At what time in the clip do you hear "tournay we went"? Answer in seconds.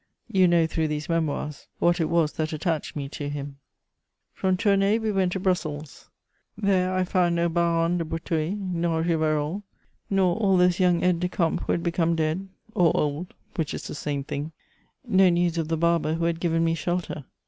4.57-5.31